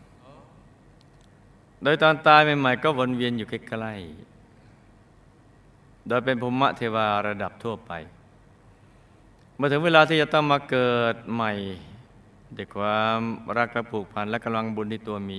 [1.82, 11.52] โดยตอนตายใหม่ๆ ก็วนเวียนอยู่ใกล้ๆโดยเป็นภูมิเทวาระดับทั่วไปเมื่อถึงเวลาที่จะต้องมาเกิดใหม่
[12.56, 13.18] ด้วยความ
[13.58, 15.38] รักและผูกพันและกำลังบุญที่ตัวมี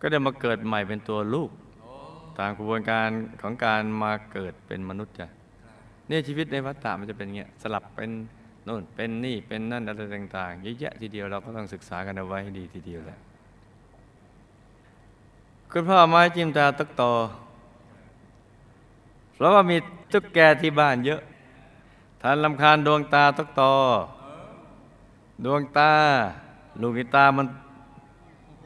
[0.00, 1.50] ก็ได้มาเกิดใหม่เป็นตัวลูก
[2.38, 3.08] ตามกระบวนการ
[3.42, 5.26] ของการมาเกิดเป็นมนุษย์จ้ะ
[6.08, 8.10] เนี่ยชีวิตในวัฏฏะมันจะเป็นเงี้ยสลับเป็น
[8.64, 13.18] โน่นเป็นนี่เป็นนั่นอะไรต่างๆเยอะแยะทีเดียวเราก็ต้องศึกษากันเอาไว้ให้ดีทีเดียวแหละ
[15.72, 17.12] คุณพ่อไม้จิ้มตาตกตอ
[19.34, 19.76] เพราะว่ามี
[20.12, 21.22] ตุ๊กแกที่บ้านเยอะ
[22.26, 23.74] ท่านลำคาญดวงตาตกตอ
[25.44, 25.92] ดวงตา
[26.80, 27.46] ลูกตามัน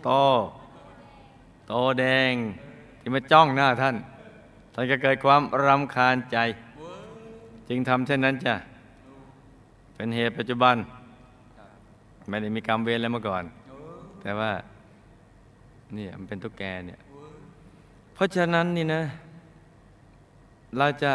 [0.05, 0.11] โต
[1.69, 2.33] โตแดง
[3.01, 3.97] ที่มาจ้องหน้าท่าน
[4.73, 6.39] ท่านก็เกิดความรำคาญใจ
[7.69, 8.55] จึงทำเช่นนั้นจ้ะ
[9.95, 10.77] เป็นเหตุปัจจุบัน
[12.29, 13.45] ไม่ได้มีกรรมเวรอะไรมาก่อน
[14.23, 14.53] แต่ว่า
[15.97, 16.99] นี่มันเป็นตุ๊กแกเนี่ย
[18.15, 19.03] เพราะฉะนั้นนี่นะ
[20.79, 21.13] เราจะ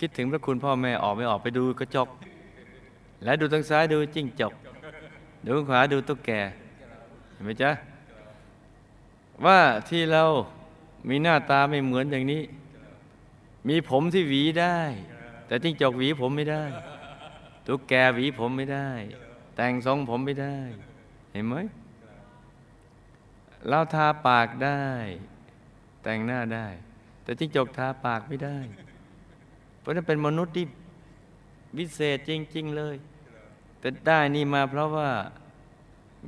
[0.00, 2.08] คิดถึงพระคุณพ่อแม่ออกไม่ออกไปดูกระจก
[3.24, 4.54] และดูทางซ้ายดูจิ้งจก
[5.46, 6.30] ดูขวาดูตุ๊กแก
[7.32, 7.70] เห็นไหมจ๊ะ
[9.44, 9.58] ว่า
[9.88, 10.22] ที่เรา
[11.08, 12.42] มีหน้าตาไม่เหมือนอย่างนี้
[13.68, 14.78] มีผมที่หวีได้
[15.46, 16.64] แต่จิ้งจกหวีผมไม่ได้
[17.66, 18.90] ตุ๊กแกหวีผมไม่ได้
[19.56, 20.58] แต่งทรงผมไม่ได้
[21.32, 21.54] เห็นไหม
[23.68, 24.82] เราทาปากได้
[26.02, 26.66] แต่งหน้าได้
[27.22, 28.58] แต่จิ้งจกทาปากไม่ได้
[29.80, 30.66] เพราะนั้นเป็นมนุษย์ที่
[31.78, 32.96] วิเศษจริง ๆ เลย
[33.80, 35.10] แต่ได้นี่มาเพราะว่า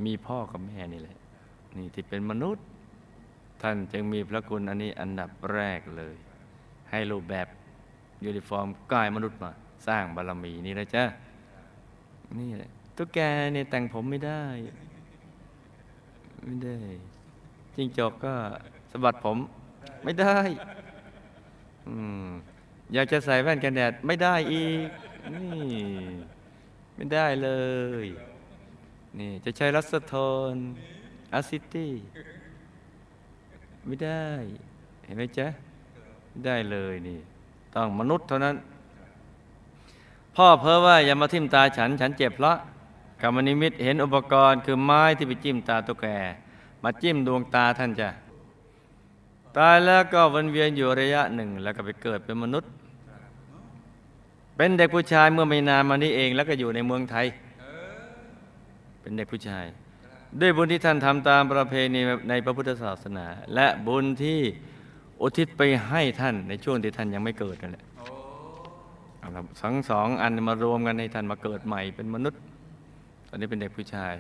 [0.05, 1.17] มีพ่อกับแม่นี่แหละ
[1.77, 2.65] นี่ที่เป็นมนุษย์
[3.63, 6.15] ท่านจึงมีพระคุณอันนี้อันดับแรกเลย
[6.91, 7.47] ให้รูปแบบ
[8.25, 9.51] ยูนิฟอร์มกายมนุษย์มา
[9.87, 11.05] สร้างบารมีนี่นะจ๊ะ
[12.41, 13.19] นี่แหละตุ๊กแก
[13.53, 14.43] เนี่ยแต่งผมไม่ได้
[16.45, 16.79] ไม่ได้
[17.75, 18.35] จิงจกก็
[18.91, 19.39] สะบัดผม
[20.05, 20.37] ไม่ได้
[21.87, 21.95] อื
[22.27, 22.29] ม
[22.95, 24.89] อยากจะใส่แว่นกันแดดไม่ได้อีก
[25.35, 25.73] นี่
[26.95, 27.51] ไม่ได้เล
[28.05, 28.07] ย
[29.19, 30.15] นี่จะใช้รัสโท
[30.53, 30.55] น
[31.35, 31.93] อะซิตี้
[33.87, 34.25] ไม่ได้
[35.05, 35.47] เห็นไหมจ๊ะ
[36.31, 37.19] ไม่ได้เลยนี่
[37.75, 38.57] ต้องมนุษย์เท่านั้น
[40.37, 42.57] พ่อเพ้อว่าอย่ามาทิ่มตาฉัน ฉันเจ็บเพราะ
[43.23, 46.07] กรรมนิมิตเห็นอุปกรณ์คือไม้ที่ไปจิ้มตาตุ๊กแก
[46.83, 48.09] มาจิ้มดวงตาท่านจ้ะ
[49.59, 52.71] ตายแล้วก็วนเวียนอยู่ระยะหนึ่ง แล้วก็ไปเกิดเป็นมนุษย์
[54.57, 57.27] เป็นเด็กผู้ชายเมื่อไม่นานมานี้เอง แล้วก็อยู่ในเมืองไทย
[59.01, 59.65] เป็นเด็กผู้ชาย
[60.41, 64.41] ด้วยบุญที่ท่านทำตามประเพณีในพระพุทธศาสนา และบุญที่
[65.23, 67.85] อุทิศไปให้ท่านในช่วงที่ท่านยังไม่เกิดนั่นแหละ
[69.19, 72.41] เอาละทั้งสองอันมารวมกันให้ท่านมาเกิดใหม่เป็นมนุษย์
[73.29, 74.15] ตอนนี้เป็นเด็กผู้ชาย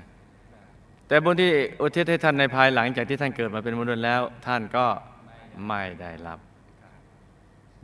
[1.09, 4.87] แต่บุญที่อุทิศให้ท่านในภายหลังจากที่ท่านเกิดมาเป็นมนุษย์แล้ว ท่านก็
[5.67, 6.39] ไม่ได้รับ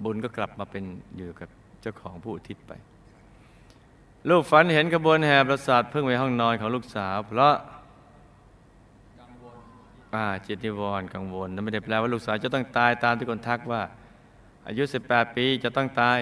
[0.05, 0.85] บุญก็กลับมาเป็น
[1.17, 1.49] อยู่กับ
[1.89, 2.73] จ้าของผู้อุทิศไป
[4.31, 7.55] ลูกฝันเห็นกระบวนแห่ประสาทเพิ่งไปห้องนอนของลูกสาว เพราะ
[10.15, 13.83] อ่าจิตนิวรณ์กังวลนั่นไม่ได้แปลว่าลูกสาวจะต้องตายตามที่คนทักว่า
[14.69, 16.19] อายุ 18 ปีจะต้องตาย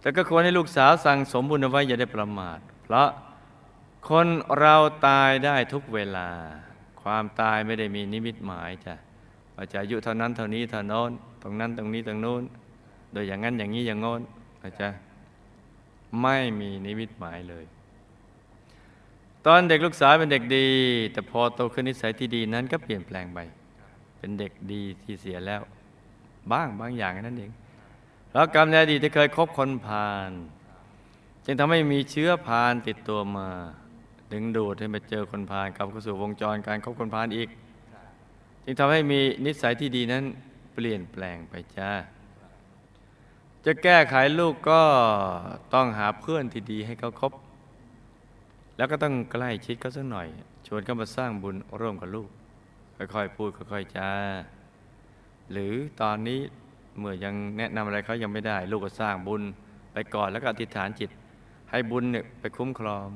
[0.00, 3.08] แต่ก็ควรให้ลูกสาวสั่งสมบุญเอาไว้อย่าได้ประมาท เพราะ
[4.08, 4.26] คน
[4.58, 4.76] เรา
[5.06, 6.28] ตายได้ทุกเวลา
[7.02, 8.94] ความตายไม่ได้มีนิมิตหมายจ้ะ
[9.54, 11.10] ว่าจะอายุเท่านั้นเท่านี้เท่าโน้น
[11.42, 12.42] ตรงนั้นตรงนี้ตรงโน้น
[13.12, 14.20] โดยอย่างนั้นอย่างนี้อย่างโน้น
[14.62, 14.88] นะจ๊ะ
[16.22, 17.64] ไม่มีนิมิตหมายเลย
[19.46, 20.68] ตอนเด็กลูกสาวเป็นเด็กดี
[21.12, 23.38] แต่พอโตขึ้นนิสัยที่ดีนั้นก็เปลี่ยนแปลงไป
[24.18, 25.62] เป็นเด็กดีที่เสียแล้ว
[26.52, 27.52] บ้างบางอย่างนั่นเอง
[28.32, 30.30] แล้วกรรมในอดีตที่เคยคบคนพาล
[31.44, 33.48] จึงทำให้มีเชื้อพาลติดตัวมา
[34.32, 37.48] ดึงดูดให้มาเจอคนพาลกลับเข้าสู่วงจรการคบคนพาลอีก
[38.64, 40.24] จึงทำให้มีนิสัยที่ดีนั้น
[40.74, 41.90] เปลี่ยนแปลงไปจ้า
[43.66, 44.82] จะแก้ไขลูกก็
[45.74, 47.32] ต้องหาเพื่อนที่ดีให้เขาคบ
[48.76, 50.28] แล้วก็ต้องใกล้ชิดเขาสักหน่อย
[50.66, 52.28] ชวนเขามาสร้างบุญร่วมกับลูก
[52.96, 54.10] ค่อยๆพูดค่อยๆจา
[55.52, 56.40] หรือตอนนี้
[56.98, 59.42] เมื่อยังแนะนำอะไรเขายังไม่ได้ ลูกก็สร้างบุญ
[59.92, 61.10] ไปก่อนแล้วก็อธิษฐานจิต
[61.70, 63.06] ให้บุญเนี่ยไปคุ้มครอง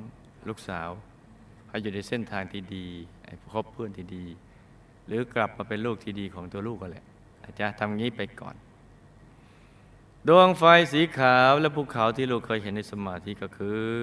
[0.48, 0.88] ลูกสาว
[1.68, 2.86] ให้อยู่ในเส้นทางที่ดี
[3.24, 4.24] ให้คบเพื่อนที่ดี
[5.06, 7.04] หรือกลับมาเป็นลูกที่ดีของตัวลูกก็แหละ
[7.42, 8.54] อาจจะทำงี้ไปก่อน
[10.28, 14.00] ดวงไฟสีขาวและภูเขาที่ลูกเคยเห็นในสมาธิก็คือ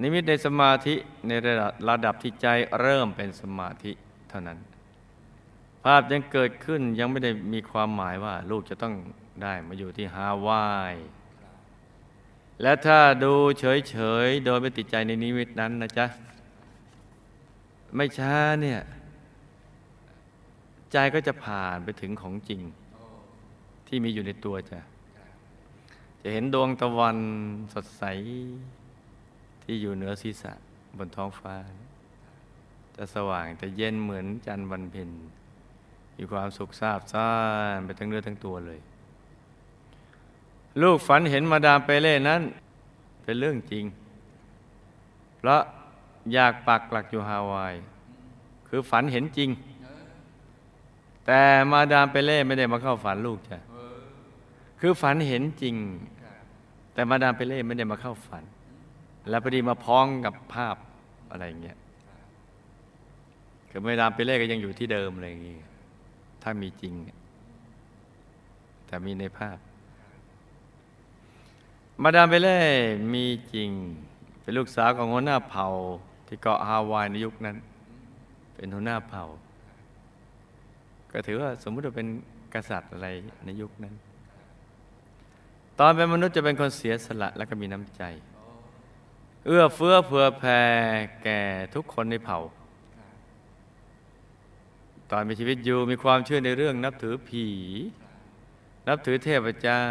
[0.00, 0.94] นิมิตในสมาธิ
[1.28, 2.46] ในระดับระดับที่ใจ
[2.80, 3.92] เริ่มเป็นสมาธิ
[4.28, 4.58] เท่านั้น
[5.84, 8.94] ภาพยังเกิดขึ้นยังไม่ได้มีความหมายว่า ลูกจะต้อง
[9.42, 10.94] ได้มาอยู่ที่ฮาวาย
[12.62, 13.96] และถ้าดูเฉ
[14.26, 16.06] ยๆ โดยไม่ติดใจในนิมิตนั้นนะจ๊ะ
[17.96, 18.80] ไม่ช้าเนี่ย
[20.92, 22.60] ใจก็จะผ่านไปถึงของจริง
[23.88, 24.80] ที่มีอยู่ในตัวจะ
[26.22, 27.18] จะเห็นดวงตะวัน
[27.74, 28.04] สดใส
[29.62, 30.52] ที่อยู่เหนือศีรษะ
[30.96, 31.56] บนท้องฟ้า
[32.96, 35.10] จะสว่างแต่เย็นเหมือนจันทร์วันเพ็ญ
[36.16, 37.30] มีความสุขซาบซ่า
[37.76, 38.80] นไปทั้งเนื้อทั้งตัวเลย
[40.82, 42.42] ลูกฝันเห็นมาดามเปเล่นั้น
[43.22, 43.84] เป็นเรื่องจริง
[45.38, 45.62] เพราะ
[46.32, 47.74] อยากปักหลักอยู่ฮาวาย
[48.68, 49.50] คือฝันเห็นจริง
[51.26, 53.58] แต่มาดามเปเล่ไม่ได้มาเข้าฝันลูกจ้ะ
[54.80, 55.76] คือฝันเห็นจริง
[56.92, 58.44] แต่มาดามเปเล่ไม่ได้มาเข้าฝัน
[59.28, 60.76] แล้วพอดีมาพ้องกับภาพ
[61.30, 61.78] อะไรอย่างเงี้ย
[63.70, 65.60] คือมาดามเปเล่ก็ยังอยู่ที่เดิมอะไรอย่างเงี้ย
[66.42, 66.94] ถ้ามีจริง
[68.86, 69.58] แต่มีในภาพ
[72.02, 72.58] มาดามเปเล่
[73.14, 73.70] มีจริง
[74.40, 75.66] เป็นลูกสาวของหัวหน้าเผ่า
[76.26, 77.56] ที่เกาะฮาวายในยุคนั้น
[78.54, 79.24] เป็นหัวหน้าเผ่า
[81.12, 82.08] ก็ถือว่าสมมุติว่าเป็น
[82.54, 83.08] กษัตริย์อะไร
[83.44, 83.94] ในยุคนั้น
[85.80, 88.02] ตอนเป็นมนุษย์จะเป็นคนเสียสละและก็มีน้ำใจ
[89.46, 90.60] เอื้อเฟื้อเผื่อแผ่
[91.22, 91.40] แก่
[91.74, 92.40] ทุกคนในเผ่า
[95.10, 97.46] ตอนมีชีวิตอยู่มีความเชื่อในเรื่องนับถือผี
[98.88, 99.84] นับถือเทพเจ้า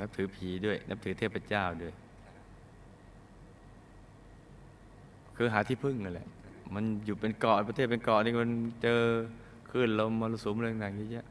[0.00, 1.94] นับถือผีด้วย นับถือเทพเจ้าด้วย
[5.36, 6.28] คือหาที่พึ่งนั่นแหละ
[6.74, 8.50] มันอยู่เป็นเกาะประเทศเป็นเกาะนี่มัน
[8.82, 9.00] เจอ
[9.70, 11.26] คลื่นลมมรสุมอะไรต่างๆเยอะแยะ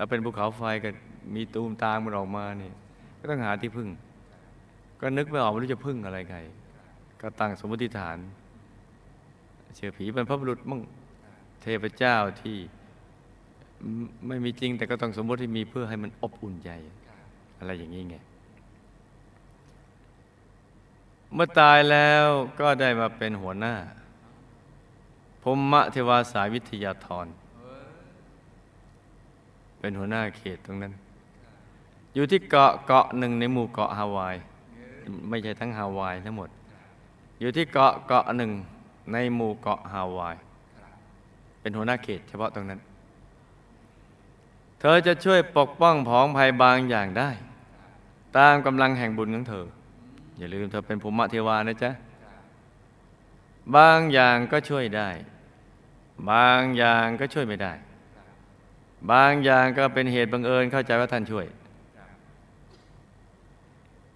[0.00, 0.90] แล้วเป็นภูเขาไฟก็
[1.34, 2.72] มีตูมตามมันออกมานี่
[3.18, 3.88] ก็ต้องหาที่พึ่ง
[5.00, 6.38] ก็นึกไม่ออกไม่รู้จะพึ่งอะไรใคร
[7.20, 8.18] ก็ตั้งสมมติฐาน
[9.76, 10.80] เชื่อผีเป็นพระบุรุษมั่ง
[11.62, 12.56] เทพเจ้าที่
[14.26, 16.70] ไม่มีจริง แต่ก็ต้องสมมติที่มีเพื่อให้มันอบอุ่นใจ
[17.58, 18.16] อะไรอย่างนี้ไง
[21.34, 22.26] เมื่อตายแล้ว
[22.60, 23.74] ก็ได้มาเป็นหัวหน้า
[25.42, 27.28] พรหมเทวาสายวิทยาธร
[29.80, 30.92] เป็นหัวหน้าเขตตรงนั้น
[32.14, 34.34] อยู่ที่เกาะเกาะหนึ่งในหมู่เกาะฮาวาย
[35.28, 36.48] ไม่ใช่ทั้งฮาวายทั้งหมด
[37.40, 38.52] อยู่ที่เกาะเกาะหนึ่ง
[39.12, 40.36] ในหมู่เกาะฮาวาย
[41.60, 42.80] เป็นหัวหน้าเขต เฉพาะตรงนั้น
[44.80, 47.30] เธอจะช่วยปกป้องผองภัยบางอย่างได้
[48.38, 49.64] ตามกำลังแห่งบุญของเธอ
[50.38, 51.90] อย่าลืมเธอเป็นภูมิเทวานะจ๊ะ
[53.76, 55.08] บางอย่างก็ช่วยได้
[56.30, 57.72] บางอย่างก็ช่วยไม่ได้
[59.10, 61.46] บางอย่างก็เป็นเหตุบังเอิญเข้าใจว่าท่านช่วย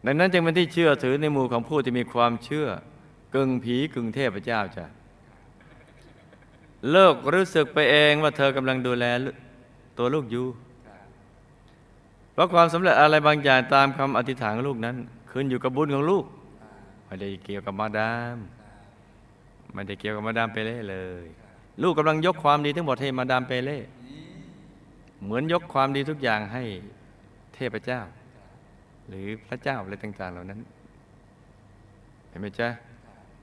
[0.05, 2.67] ดังนั้นจึงเป็นที่เชื่อถือในหมู่ของผู้ที่มีความเชื่อ
[3.35, 4.87] กึ่งผีกึ่งเทพเจ้าจ้ะ
[6.91, 9.05] เลิกรู้สึกไปเองว่าเธอกำลังดูแล
[9.99, 10.47] ตัวลูกอยู่
[12.33, 14.97] เพราะความสำเร็จอะไรบางอย่างตามคำอธิษฐานของลูกนั้น
[15.31, 16.25] ขึ้นอยู่กับบุญของลูก
[17.07, 18.37] ไม่ได้เกี่ยวกับมาดาม
[19.73, 21.27] ไม่ได้เกี่ยวกับมาดามเปเล่เลย
[21.83, 23.79] ลูกกำลังยกความดีทั้งหมดให้มาดามเปเล่
[25.25, 26.63] เหมือนยกความดีทุกอย่างให้
[27.55, 28.01] เทพเจ้า
[29.09, 30.61] หรือพระเจ้าอะไรต่าง ๆ เหล่านั้น
[32.29, 32.69] เห็นไหมจ๊ะ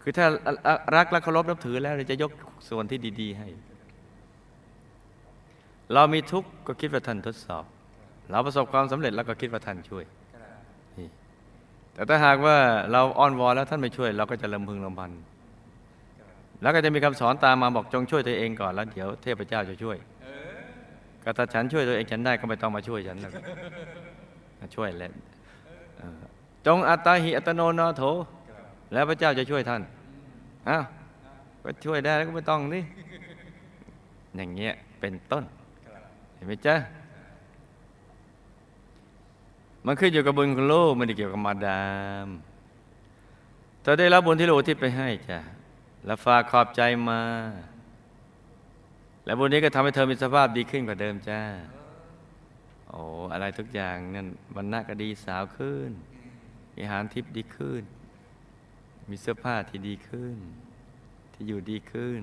[0.02, 0.26] คือถ้า
[0.96, 2.32] รักและเคารพนับถือแล้วเราจะยก
[2.70, 3.48] ส่วนที่ดี ๆ ให้
[5.94, 7.64] เรามีทุกข์ก็คิดว่าท่านทดสอบ
[8.30, 10.04] เราประสบความสำเร็จแล้วก็คิดว่าท่านช่วย
[11.94, 12.58] แต่ถ้าหากว่า
[12.92, 15.12] เราอ้อนวอนแล้วท่านไม่ช่วย เราก็จะลำพึงลำพัน
[16.62, 19.98] แล้วก็จะมีคำสอนตามมาบอกจงช่วยตัวเองก่อนแล้วเดี๋ยวเทพเจ้าจะช่วย
[21.24, 23.32] ก็ถ้าฉันช่วยตัวเองฉันได้ก็ไม่ต้องมาช่วยฉันแล้ว
[24.76, 25.12] ช่วยแล้ว
[26.66, 28.04] จงอัตตาหิอัตโนนาโถ
[28.94, 29.82] แล้วพระเจ้าจะช่วยท่าน
[30.70, 30.84] อ้าว
[31.64, 32.84] ก็ช่วยได้แล้วก็ไม่ต้องนี่
[34.36, 35.44] อย่างเงี้ยเป็นต้น
[36.36, 36.76] เห็นไหมจ๊ะ
[39.86, 41.84] มันขึ้นอยู่กับบุญของลูกไม่ได้เกี่ยวกับมาดา
[42.26, 42.28] ม
[43.82, 45.40] เธอได้รับบุญที่ลูกที่ไปให้จ้ะ
[46.06, 47.20] แล้วฝากขอบใจมา
[49.26, 51.40] และบุญนี้ก็ทำให้เธอมีสภาพดีขึ้นกว่าเดิมจ้า
[52.90, 53.02] โอ้
[53.34, 55.92] อะไรทุกอย่างนั่นวันหน้าก็ดีสาวขึ้น
[56.74, 57.84] มีอาหารทิพย์ดีขึ้น
[59.10, 60.38] มีเสื้อผ้าที่ดีขึ้น
[61.34, 62.22] ที่อยู่ดีขึ้น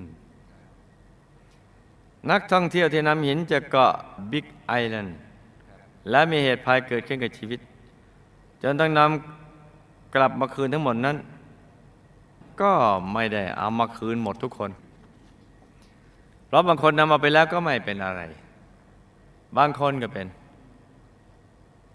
[2.31, 3.93] นักท่องเที่ยวที่นำหินจากเกาะ
[4.33, 5.17] บิ๊กไอแลนด์
[6.11, 7.61] และมีเหตุภัยเกิดขึ้นกับชีวิต
[8.63, 11.17] จนต้องนำกลับมาคืนทั้งหมดนั้น
[12.61, 12.73] ก็
[13.13, 14.71] ไม่ได้เอามาคืนหมดทุกคน
[16.49, 18.21] เพราะบางคนนำมาไปแล้วก็ไม่เป็นอะไร
[19.59, 20.27] บางคนก็เป็น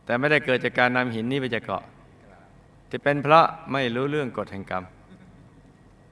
[0.06, 1.84] แต่ไม่ได้เกิดจากการนำหินนี้ไปจากเกาะ
[2.90, 4.84] ที่เป็นเพราะไม่รู้เรื่องกฎแห่งกรรม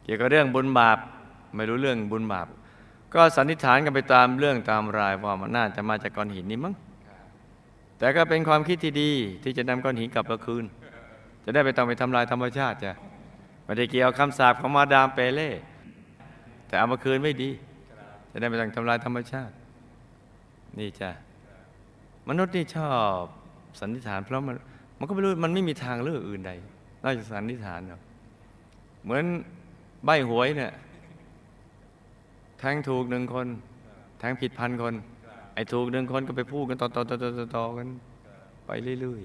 [0.03, 0.97] เกี่ยวกับเรื่องบุญบาป
[1.55, 2.47] ไม่รู้เรื่องบุญบาป
[3.13, 6.75] ก็สันนิษฐานกันไปตามเรื่องตามรายว่ามันน่าจะมาจากก้อนหินนี้มั้ง
[7.97, 9.11] แต่ก็เป็นความคิดที่ดี
[9.43, 10.65] ที่จะนำก้อนหินกลับมาคืน
[11.43, 12.93] จะได้ไปต้องไปทำลายธรรมชาติจ้ะ
[13.65, 15.49] ไม่ได้เกี่ยวคำสาปของมาดามเปเล่
[16.67, 17.49] แต่เอามาคืนไม่ดี
[18.31, 19.53] จะได้ไม่ต้องทำลายธรรมชาติ
[20.79, 21.11] นี่จ้ะ
[22.29, 22.91] มนุษย์นี่ชอ
[23.21, 23.23] บ
[23.79, 24.55] สันนิษฐาน เพราะมัน
[24.99, 26.51] มันก็ไม่รู้มันไม่มีทางเลือกอื่นใด
[27.03, 28.01] นอกจากสันนิษฐานหรอก
[29.03, 29.25] เหมือน
[30.05, 30.71] ใบหวยเนี่ย
[32.59, 33.47] แทงถูกหนึ่งคน
[34.19, 34.93] แทงผิดพันคน
[35.53, 37.87] ไอ้ถูกหนึ่งคนก็ไปพูดกันต่อต่อต่อต่อต่อต่อกัน
[38.65, 38.69] ไป
[39.01, 39.21] เรื่อย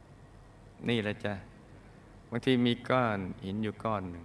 [0.00, 1.34] ๆ นี่แหละจ้ะ
[2.30, 4.24] บางทีมีก้อนหินอยู่ก้อนหนึ่ง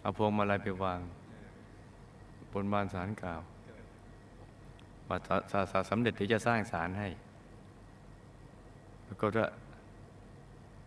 [0.00, 1.00] เอาพวงมาลัยไปวาง
[2.52, 3.40] บนบานสารกล่าว
[5.08, 5.16] ว่า
[5.52, 7.08] สาสาสำเร็จเดี๋ยวจะสร้างศาลให้
[9.06, 9.46] ปรากฏว่า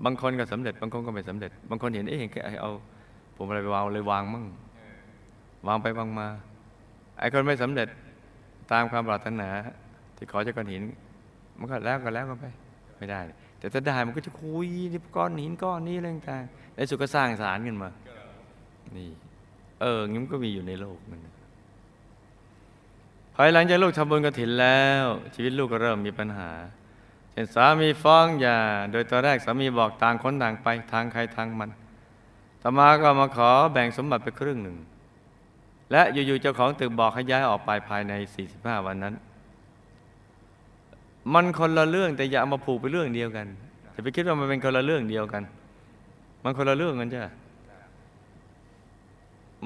[0.05, 2.71] บางคนก็สำเร็จ บางคนก็ไม่สำเร็จ บางคนเห็นเอ๊ะเห็นแกเอา
[3.35, 4.45] พวงมาลัยไปวางเลยวางมั่ง
[5.67, 6.27] วางไปวางมา
[7.19, 7.87] ไอ้คนไม่สำเร็จ
[8.71, 9.49] ตามความปรารถนา
[10.15, 10.83] ที่ขอจากก้อนหิน
[11.59, 12.45] มันก็แล้วก็แล้วก็ไป
[12.97, 13.21] ไม่ได้
[13.59, 16.43] แต่ถ้าได้มันก็จะคุยนี่ก้อนหินก้อนนี้อะไรต่าง
[16.75, 17.89] ในสุดก็สร้างศาลขึ้นมา
[18.97, 19.09] นี่
[19.81, 21.19] เอองี้มันก็มีอยู่ในโลกมัน
[23.35, 26.51] ภายหลังจากลูกทำบุญกฐินแล้ว ชีวิตลูกก็เริ่มมีปัญหา
[27.31, 28.59] เช่นสามีฟ้องหย่า
[28.91, 31.69] โดยตอนแรกสามีบอกต่างคนต่างไปทางใครทางมัน
[32.61, 34.77] ต่อมาก็มาขอแบ่งสมบัติไปครึ่งหนึ่ง
[35.91, 38.13] และอยู่ๆเจ้าของตึกบอกให้ย้ายออกไปภายใน
[38.49, 39.13] 45 วันนั้น
[41.33, 43.47] มันคนละเรื่องแต่อย่าเอามาผูกไปเรื่องเดียวกัน
[43.93, 45.43] จะไปคิดว่ามันเป็นคนละเรื่องเดียวกัน
[46.43, 47.21] มันคนละเรื่องกันจ้ะ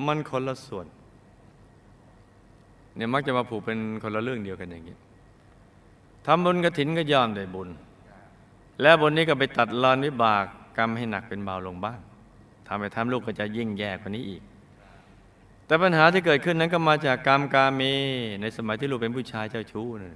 [0.05, 0.85] มันคนละส่วน
[2.97, 4.95] เนี่ยมักจะมาผูกเป็นคนละเรื่องเดียวกันอย่างนี้
[6.25, 7.69] ทำบุญกระถินก็ย่อมได้บุญ
[8.81, 10.43] และบุญนี้ก็ไปตัดรอนวิบาก
[10.77, 11.99] กรรมให้หนักเป็นเบาลงบ้าง
[12.67, 14.41] ทำไปทำลูกก็จะยิ่งแย่กว่านี้อีก
[15.65, 17.81] แต่ปัญหาที่เกิดขึ้นนั้นก็มาจากกรรมกาเม
[18.41, 20.15] ในสมัยที่ลูกเป็นผู้ชายเจ้าชู้นั่น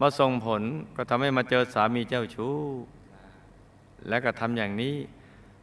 [0.00, 0.62] มาส่งผล
[0.96, 2.56] ก็ทำให้มาเจอสามีเจ้าชู้
[4.08, 4.94] และก็ทำอย่างนี้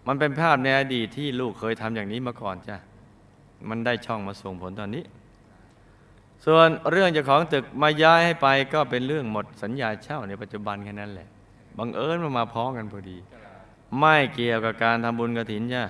[0.08, 2.78] มันเป็นภาพในอดีตที่ลูกเคยทำอย่างนี้มาก่อนจ้ะ
[3.70, 5.04] มันได้ช่องมาส่งผลตอนนี้
[6.46, 11.28] ส่วนเรื่องเจ้าของตึกมาย้ายให้ไปก็เป็นเรื่องหมดสัญญาเช่าในปัจจุบันแค่นั้นแหละ
[11.78, 13.18] บังเอิญมามาพ้องกันพอดี
[14.00, 15.84] ไม่เกี่ยวกับการทำบุญกระถินจ้ะ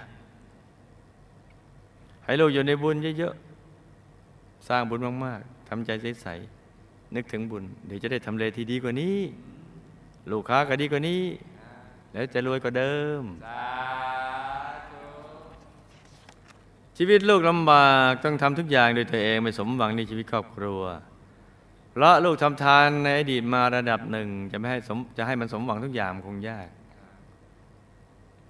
[2.25, 5.89] ให้ลูกอยู่ในบุญเยอะๆสร้างบุญมากๆทำใจ
[6.21, 9.17] ใสๆนึกถึงบุญ เดี๋ยวจะได้ทำเลที่ดีกว่านี้
[10.31, 11.23] ลูกค้าก็ดีกว่านี้
[12.13, 13.23] แล้วจะรวยกว่าเดิม
[17.01, 20.81] ชีวิตลูกลำบากต้องทำทุกอย่างโดยตัวเองไม่สมหวังในชีวิตครอบครัว
[21.91, 26.67] เพราะลูกทำทานในอดีตมาระดับหนึ่งจะไม่ให้สมจะให้มันสมหวังทุกอย่างคงยาก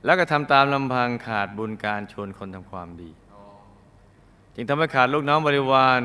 [0.05, 3.11] แล้วก็ทำตามลำพังขาดบุญการชวนคนทำความดี
[4.55, 6.01] จึงทำให้ขาดลูกน้องบริวาร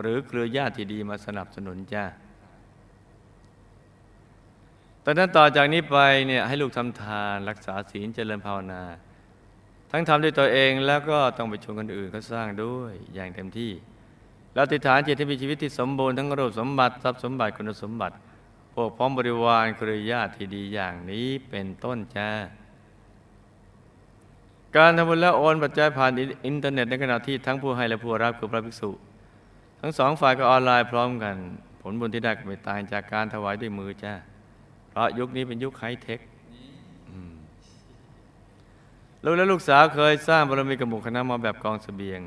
[0.00, 2.04] หรือเครือญาติที่ดีมาสนับสนุนจ้า
[5.04, 8.82] ตอนนั้นต่อจากนี้ไปเนี่ยให้ลูกทำทานรักษาศีลเจริญภาวนา
[9.94, 13.72] ทั้งทำด้วยตัวเองแล้วก็ต้องไปชวนคนอื่นเขาสร้างด้วยอย่างเต็มที่
[14.54, 18.14] แล้วติฐานจิตที่มีชีวิตที่สมบูรณ์ทั้งรูปสมบัติทรัพย์สมบัติคุณสมบัติ
[18.74, 22.30] พวกพร้อมบริวารครือญาติที่ดีอย่างนี้เป็นต้นจ้า
[24.76, 26.10] การทำบุญและโอนปัจจัยผ่าน
[26.46, 28.90] อินเทอร์เน็ตในขณะที่ทั้งผู้ให้และผู้รับคือพระภิกษุ
[29.80, 31.36] ทั้งสองฝ่ายก็ออนไลน์พร้อมกัน
[31.82, 34.12] ผลบุญที่ได้ก็ไม่ต่างจากการถวายด้วยมือจ้า
[34.90, 36.20] เพราะยุคนี้เป็นยุคไฮเทค
[39.24, 42.20] ลูกและลูกสาวเคยสร้างบารมีกับหมู่คณะมาแบบกองเสบียง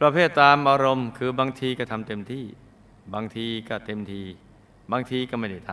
[0.00, 2.44] ประเภทตามอารมณ์ คือบางทีก็ทำเต็มที่
[3.14, 4.22] บางทีก็เต็มที
[4.92, 5.70] บางทีก็ไม่ได้ท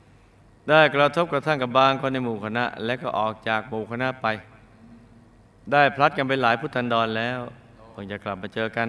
[0.00, 4.26] ำได้กระทบกระทั่งกับบางคนในหมู่คณะ และก็ออกจากหมู่คณะไป
[5.72, 7.40] ได้พลัดกันไปหลายพุทธันดรแล้ว
[7.94, 8.88] คงจะกลับมาเจอกัน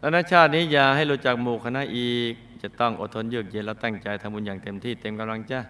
[0.00, 5.60] ดังนั้นชาตินี้อย่าให้รู้จักหมู่คณะอีก จะต้องอดทนเยือกเย็นและตั้งใจทำบุญอย่างเต็มที่เต็มกำลังจ้า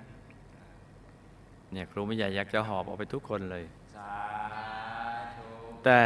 [1.72, 3.64] เนี่ยครูไม่ใหญ่อยากจะหอบออกไปทุกคนเลย
[5.84, 6.00] แต่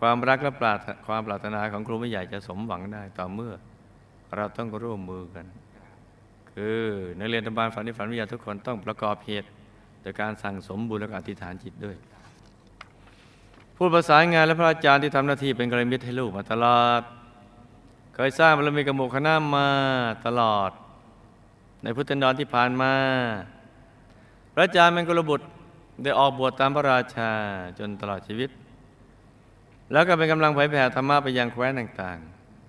[0.00, 0.74] ความรักและปรา
[1.06, 3.54] ความปรารถนาของครูไม่ใหญ่จะสมหวังได้ต่อเมื่อ
[4.36, 5.46] เราต้องร่วมมือกัน
[6.52, 6.80] คือ
[7.18, 9.48] นักเรียนธรรมบาลฝันในฝันวิทยาทุกคนต้องประกอบเหตุ
[10.02, 11.96] โดยการสั่งสมบุญและอธิษฐานจิตด้วย
[13.76, 17.02] ผู้ประสานงานและพระอาจารย์ที่ทำหน้าที่เป็นกระมิตรให้ลูกมาตลอด
[18.14, 19.68] เคยสร้างบารมีกับหมู่คณะมา
[20.26, 20.70] ตลอด
[21.82, 22.92] ในพุทธนดรที่ผ่านมา
[24.54, 25.46] พระอาจารย์เป็นกุลบุตร
[26.02, 27.30] ได้ออกบวชตามพระราชา
[27.78, 28.50] จนตลอดชีวิต
[29.92, 32.18] แล้วก็เป็นกำลังเผยแผ่ธรรมะไปยังแคว้นต่าง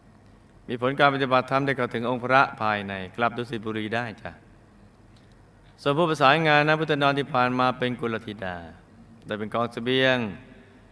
[0.09, 4.32] ๆ มีผลการปฏิบัติธรรมได้เข้าถึงองค์พระภายในกลับดุสิตบุรีได้จ้ะ
[5.82, 8.57] ส่วนผู้ประสานงานนะพุทธนรที่ผ่านมาเป็นกุลธิดา
[9.26, 10.17] ได้เป็นกองเสบียง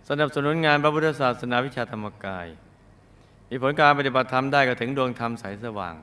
[0.09, 2.47] สนับสนุนงานพระพุทธศาสนาวิชาธรรมกาย
[3.49, 5.95] มีผลการปฏิบัติธรรมได้ก็ถึงดวงธรรมใสสว่าง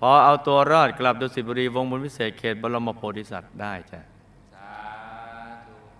[0.00, 4.00] พอเอาตัวรอดกลับดุสิตบุรีวงบุญวิเศษเขตบรมโพธิสัตว์ได้จ้ะ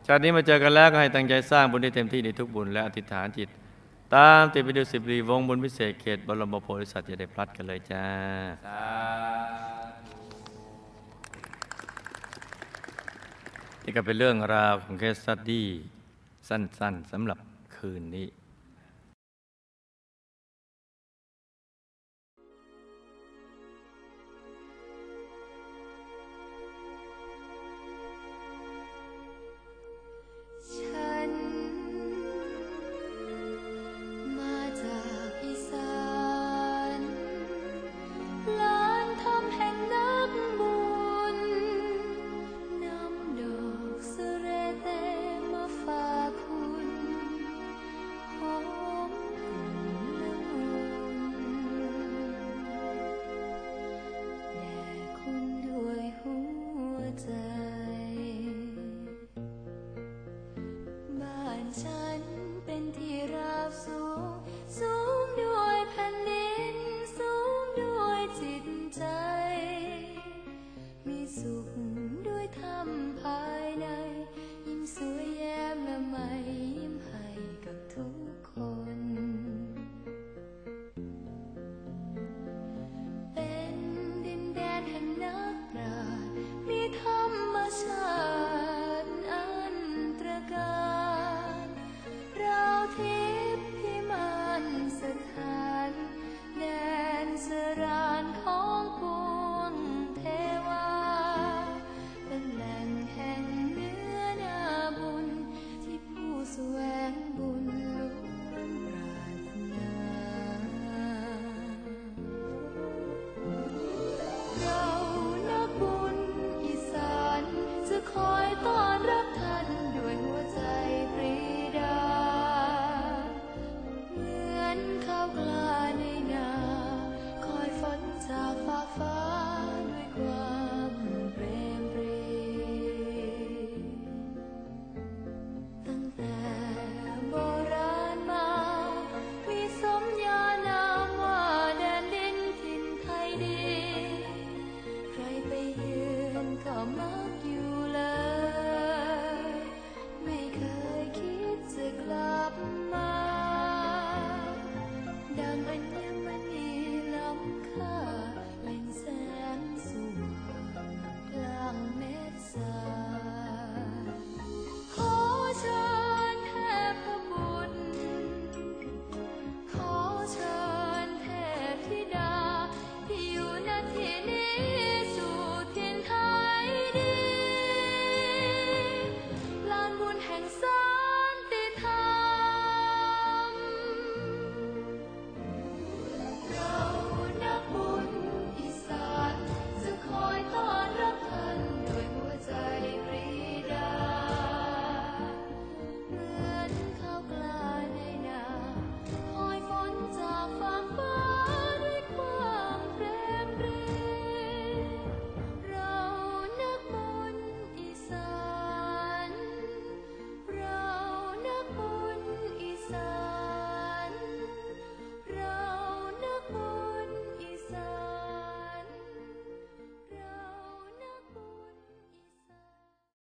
[0.06, 3.48] ชาตินี้มาเจอกันแล้วก็ให้ตั้งใจสร้างบุญได้เต็มที่ในทุกบุญและอธิษฐานจิต
[4.14, 8.04] ตามติดไปดูสิบรีวงบุญพิเศษเขตบรมโพธิสัตว์จะได้พลัดกันเลยจ้า
[13.82, 15.66] ที่ก็เป็นเรื่องราวของเคสตัดดี้
[16.48, 16.82] สั้นๆส
[17.12, 17.38] สำหรับ
[17.76, 18.26] คืนนี้